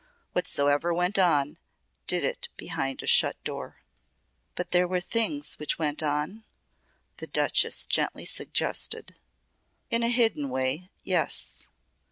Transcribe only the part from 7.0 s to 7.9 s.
the Duchess